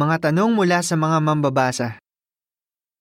Mga 0.00 0.32
tanong 0.32 0.56
mula 0.56 0.80
sa 0.80 0.96
mga 0.96 1.20
mambabasa. 1.20 2.00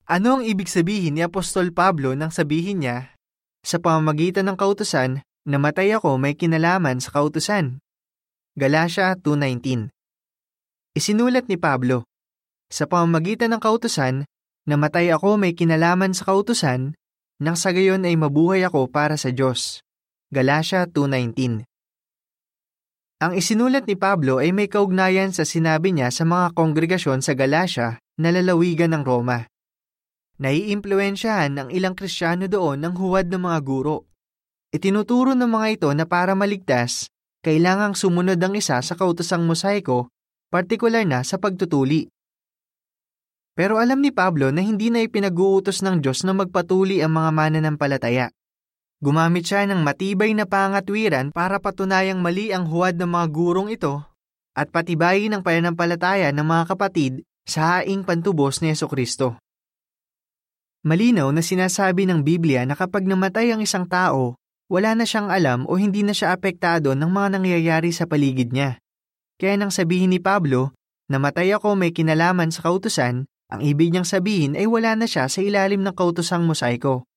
Ano 0.03 0.35
ang 0.35 0.43
ibig 0.43 0.67
sabihin 0.67 1.15
ni 1.15 1.23
Apostol 1.23 1.71
Pablo 1.71 2.11
nang 2.11 2.27
sabihin 2.27 2.83
niya, 2.83 3.15
sa 3.63 3.79
pamamagitan 3.79 4.43
ng 4.51 4.59
kautusan, 4.59 5.23
namatay 5.47 5.95
ako 5.95 6.19
may 6.19 6.35
kinalaman 6.35 6.99
sa 6.99 7.15
kautusan? 7.15 7.79
Galatia 8.59 9.15
2.19 9.15 9.87
Isinulat 10.91 11.47
ni 11.47 11.55
Pablo, 11.55 12.03
sa 12.67 12.83
pamamagitan 12.83 13.55
ng 13.55 13.63
kautusan, 13.63 14.27
namatay 14.67 15.15
ako 15.15 15.39
may 15.39 15.55
kinalaman 15.55 16.11
sa 16.11 16.27
kautusan, 16.27 16.99
nang 17.39 17.55
sa 17.55 17.71
gayon 17.71 18.03
ay 18.03 18.19
mabuhay 18.19 18.67
ako 18.67 18.91
para 18.91 19.15
sa 19.15 19.31
Diyos. 19.31 19.79
Galatia 20.35 20.83
2.19 20.83 21.68
ang 23.19 23.35
isinulat 23.35 23.83
ni 23.83 23.99
Pablo 23.99 24.39
ay 24.39 24.55
may 24.55 24.71
kaugnayan 24.71 25.35
sa 25.35 25.43
sinabi 25.43 25.91
niya 25.91 26.07
sa 26.07 26.23
mga 26.23 26.55
kongregasyon 26.55 27.19
sa 27.19 27.35
Galacia 27.35 27.99
na 28.15 28.31
lalawigan 28.31 28.95
ng 28.95 29.03
Roma. 29.03 29.43
Naiimpluensyahan 30.39 31.51
ng 31.51 31.67
ilang 31.75 31.99
Kristiyano 31.99 32.47
doon 32.47 32.79
ng 32.79 32.95
huwad 32.95 33.27
ng 33.27 33.43
mga 33.43 33.59
guro. 33.59 34.07
Itinuturo 34.71 35.35
ng 35.35 35.51
mga 35.51 35.67
ito 35.75 35.89
na 35.91 36.07
para 36.07 36.31
maligtas, 36.31 37.11
kailangang 37.43 37.91
sumunod 37.91 38.39
ang 38.39 38.55
isa 38.55 38.79
sa 38.79 38.95
kautosang 38.95 39.43
mosaiko, 39.43 40.07
partikular 40.47 41.03
na 41.03 41.19
sa 41.27 41.35
pagtutuli. 41.35 42.07
Pero 43.51 43.83
alam 43.83 43.99
ni 43.99 44.15
Pablo 44.15 44.47
na 44.55 44.63
hindi 44.63 44.87
na 44.87 45.03
ipinag-uutos 45.03 45.83
ng 45.83 45.99
Diyos 45.99 46.23
na 46.23 46.31
magpatuli 46.31 47.03
ang 47.03 47.19
mga 47.19 47.35
mananampalataya. 47.35 48.31
Gumamit 48.99 49.47
siya 49.47 49.63
ng 49.63 49.79
matibay 49.79 50.35
na 50.35 50.43
pangatwiran 50.43 51.31
para 51.31 51.55
patunayang 51.55 52.19
mali 52.19 52.51
ang 52.51 52.67
huwad 52.67 52.99
ng 52.99 53.07
mga 53.07 53.27
gurong 53.31 53.71
ito 53.71 54.03
at 54.51 54.67
patibayin 54.75 55.31
ang 55.31 55.39
pananampalataya 55.39 56.35
ng 56.35 56.43
mga 56.43 56.63
kapatid 56.75 57.23
sa 57.47 57.79
haing 57.79 58.03
pantubos 58.03 58.59
ni 58.59 58.75
Yeso 58.75 58.91
Kristo. 58.91 59.39
Malinaw 60.83 61.31
na 61.31 61.39
sinasabi 61.39 62.03
ng 62.11 62.27
Biblia 62.27 62.67
na 62.67 62.75
kapag 62.75 63.07
namatay 63.07 63.55
ang 63.55 63.63
isang 63.63 63.87
tao, 63.87 64.35
wala 64.67 64.91
na 64.99 65.07
siyang 65.07 65.31
alam 65.31 65.63
o 65.71 65.79
hindi 65.79 66.03
na 66.03 66.11
siya 66.11 66.35
apektado 66.35 66.91
ng 66.91 67.07
mga 67.07 67.39
nangyayari 67.39 67.95
sa 67.95 68.03
paligid 68.03 68.51
niya. 68.51 68.83
Kaya 69.39 69.55
nang 69.55 69.71
sabihin 69.71 70.11
ni 70.11 70.19
Pablo, 70.19 70.75
namatay 71.07 71.55
ako 71.55 71.79
may 71.79 71.95
kinalaman 71.95 72.51
sa 72.51 72.67
kautusan, 72.67 73.23
ang 73.47 73.61
ibig 73.63 73.95
niyang 73.95 74.05
sabihin 74.05 74.59
ay 74.59 74.67
wala 74.67 74.99
na 74.99 75.07
siya 75.07 75.31
sa 75.31 75.39
ilalim 75.39 75.87
ng 75.87 75.95
kautusang 75.95 76.43
mosaiko. 76.43 77.07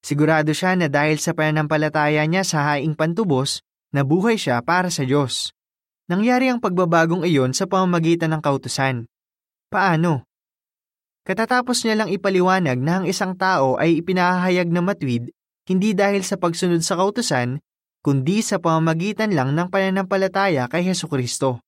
Sigurado 0.00 0.52
siya 0.56 0.76
na 0.76 0.88
dahil 0.88 1.20
sa 1.20 1.36
pananampalataya 1.36 2.24
niya 2.24 2.44
sa 2.44 2.64
haing 2.72 2.96
pantubos, 2.96 3.60
nabuhay 3.92 4.40
siya 4.40 4.64
para 4.64 4.88
sa 4.88 5.04
Diyos. 5.04 5.52
Nangyari 6.08 6.50
ang 6.50 6.58
pagbabagong 6.58 7.22
iyon 7.22 7.54
sa 7.54 7.68
pamamagitan 7.68 8.34
ng 8.34 8.42
kautusan. 8.42 9.06
Paano? 9.70 10.26
Katatapos 11.22 11.84
niya 11.86 12.00
lang 12.00 12.10
ipaliwanag 12.10 12.80
na 12.80 13.02
ang 13.02 13.06
isang 13.06 13.36
tao 13.36 13.78
ay 13.78 14.00
ipinahayag 14.00 14.66
na 14.66 14.82
matwid 14.82 15.30
hindi 15.70 15.94
dahil 15.94 16.26
sa 16.26 16.34
pagsunod 16.34 16.82
sa 16.82 16.98
kautusan, 16.98 17.62
kundi 18.02 18.42
sa 18.42 18.58
pamamagitan 18.58 19.30
lang 19.30 19.54
ng 19.54 19.70
pananampalataya 19.70 20.66
kay 20.66 20.82
Heso 20.82 21.06
Kristo. 21.06 21.62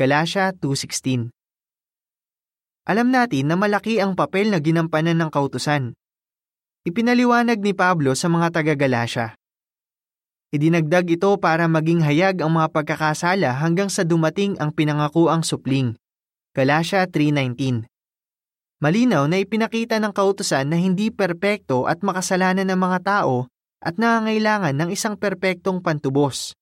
Galatia 0.00 0.56
2.16 0.56 1.28
Alam 2.88 3.12
natin 3.12 3.44
na 3.52 3.60
malaki 3.60 4.00
ang 4.00 4.16
papel 4.16 4.48
na 4.48 4.64
ginampanan 4.64 5.20
ng 5.20 5.28
kautusan. 5.28 5.92
Ipinaliwanag 6.84 7.64
ni 7.64 7.72
Pablo 7.72 8.12
sa 8.12 8.28
mga 8.28 8.60
taga-Galasya. 8.60 9.32
Idinagdag 10.52 11.16
ito 11.16 11.32
para 11.40 11.64
maging 11.64 12.04
hayag 12.04 12.44
ang 12.44 12.60
mga 12.60 12.76
pagkakasala 12.76 13.56
hanggang 13.56 13.88
sa 13.88 14.04
dumating 14.04 14.52
ang 14.60 14.68
pinangakuang 14.68 15.40
supling. 15.40 15.96
Galasya 16.52 17.08
3.19 17.08 17.88
Malinaw 18.84 19.24
na 19.32 19.40
ipinakita 19.40 19.96
ng 19.96 20.12
kautusan 20.12 20.68
na 20.68 20.76
hindi 20.76 21.08
perpekto 21.08 21.88
at 21.88 22.04
makasalanan 22.04 22.68
ng 22.68 22.76
mga 22.76 22.98
tao 23.00 23.48
at 23.80 23.96
nangangailangan 23.96 24.76
ng 24.76 24.92
isang 24.92 25.16
perpektong 25.16 25.80
pantubos. 25.80 26.52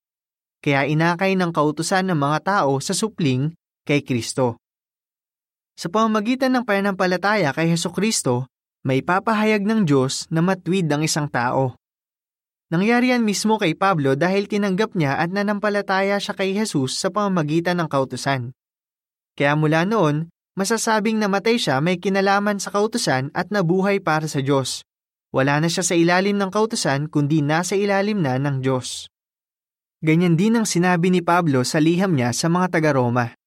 Kaya 0.62 0.87
inakay 0.87 1.34
ng 1.34 1.50
kautusan 1.50 2.06
ng 2.06 2.19
mga 2.22 2.38
tao 2.47 2.78
sa 2.78 2.94
supling 2.94 3.59
kay 3.82 4.06
Kristo. 4.06 4.55
Sa 5.75 5.91
pamamagitan 5.91 6.55
ng 6.55 6.62
pananampalataya 6.62 7.50
kay 7.50 7.75
Heso 7.75 7.91
Kristo, 7.91 8.47
may 8.82 8.98
papahayag 8.98 9.62
ng 9.62 9.87
Diyos 9.87 10.26
na 10.34 10.43
matwid 10.43 10.91
ang 10.91 11.06
isang 11.06 11.31
tao. 11.31 11.78
Nangyari 12.75 13.15
yan 13.15 13.22
mismo 13.22 13.54
kay 13.60 13.78
Pablo 13.78 14.19
dahil 14.19 14.50
tinanggap 14.50 14.98
niya 14.98 15.22
at 15.22 15.31
nanampalataya 15.31 16.19
siya 16.19 16.34
kay 16.34 16.50
Jesus 16.56 16.98
sa 16.98 17.15
pamamagitan 17.15 17.78
ng 17.78 17.87
kautusan. 17.87 18.50
Kaya 19.38 19.54
mula 19.54 19.87
noon, 19.87 20.32
masasabing 20.59 21.22
namatay 21.22 21.62
siya 21.62 21.78
may 21.78 22.03
kinalaman 22.03 22.59
sa 22.59 22.75
kautusan 22.75 23.31
at 23.38 23.54
nabuhay 23.54 24.03
para 24.03 24.26
sa 24.26 24.43
Diyos. 24.43 24.82
Wala 25.31 25.62
na 25.62 25.70
siya 25.70 25.87
sa 25.87 25.94
ilalim 25.94 26.37
ng 26.37 26.50
kautusan 26.50 27.06
kundi 27.06 27.41
nasa 27.41 27.78
ilalim 27.78 28.19
na 28.19 28.37
ng 28.37 28.60
Diyos. 28.60 29.06
Ganyan 30.03 30.34
din 30.34 30.59
ang 30.59 30.66
sinabi 30.66 31.14
ni 31.14 31.22
Pablo 31.22 31.62
sa 31.62 31.78
liham 31.78 32.19
niya 32.19 32.34
sa 32.34 32.50
mga 32.50 32.75
taga-Roma. 32.75 33.38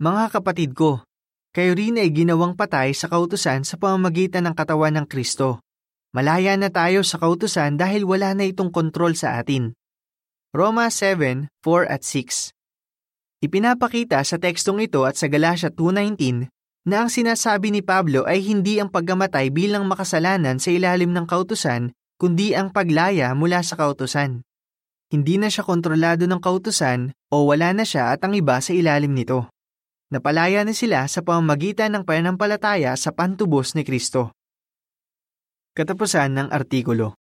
Mga 0.00 0.24
kapatid 0.32 0.72
ko, 0.72 1.04
kayo 1.52 1.76
rin 1.76 2.00
ay 2.00 2.08
ginawang 2.08 2.56
patay 2.56 2.96
sa 2.96 3.12
kautusan 3.12 3.60
sa 3.68 3.76
pamamagitan 3.76 4.48
ng 4.48 4.56
katawan 4.56 4.96
ng 4.96 5.04
Kristo. 5.04 5.60
Malaya 6.16 6.56
na 6.56 6.72
tayo 6.72 7.04
sa 7.04 7.20
kautusan 7.20 7.76
dahil 7.76 8.08
wala 8.08 8.32
na 8.32 8.48
itong 8.48 8.72
kontrol 8.72 9.12
sa 9.12 9.36
atin. 9.36 9.76
Roma 10.56 10.88
7:4 10.88 11.52
at 11.88 12.04
6 12.04 12.56
Ipinapakita 13.44 14.24
sa 14.24 14.40
tekstong 14.40 14.80
ito 14.80 15.04
at 15.04 15.20
sa 15.20 15.28
Galatia 15.28 15.68
2.19 15.68 16.48
na 16.88 17.04
ang 17.04 17.10
sinasabi 17.12 17.68
ni 17.68 17.84
Pablo 17.84 18.24
ay 18.24 18.40
hindi 18.40 18.80
ang 18.80 18.88
pagkamatay 18.88 19.52
bilang 19.52 19.84
makasalanan 19.84 20.56
sa 20.56 20.72
ilalim 20.72 21.12
ng 21.12 21.28
kautusan, 21.28 21.92
kundi 22.16 22.56
ang 22.56 22.72
paglaya 22.72 23.36
mula 23.36 23.60
sa 23.60 23.76
kautusan. 23.76 24.40
Hindi 25.12 25.36
na 25.36 25.52
siya 25.52 25.68
kontrolado 25.68 26.24
ng 26.24 26.40
kautusan 26.40 27.12
o 27.28 27.44
wala 27.44 27.76
na 27.76 27.84
siya 27.84 28.16
at 28.16 28.24
ang 28.24 28.32
iba 28.32 28.56
sa 28.64 28.72
ilalim 28.72 29.12
nito. 29.12 29.52
Napalaya 30.12 30.60
na 30.60 30.76
sila 30.76 31.08
sa 31.08 31.24
pamamagitan 31.24 31.96
ng 31.96 32.04
pananampalataya 32.04 32.92
sa 33.00 33.16
pantubos 33.16 33.72
ni 33.72 33.80
Kristo. 33.80 34.36
Katapusan 35.72 36.36
ng 36.36 36.48
artikulo 36.52 37.21